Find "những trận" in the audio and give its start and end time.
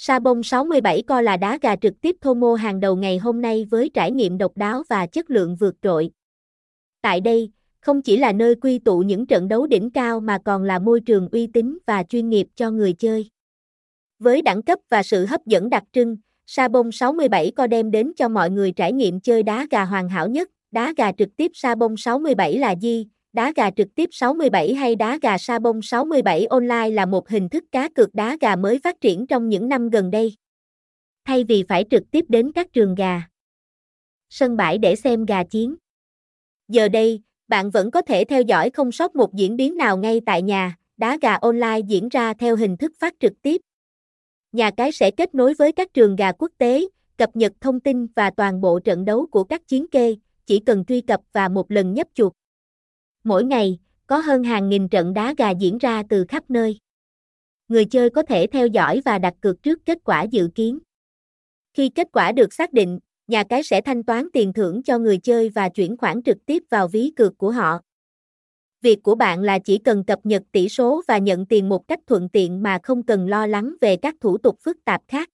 8.98-9.48